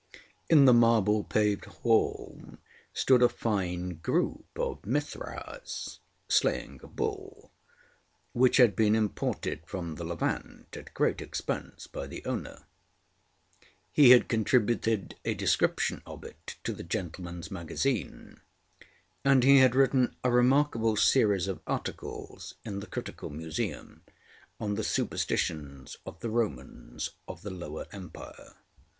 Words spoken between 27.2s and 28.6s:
of the Lower Empire.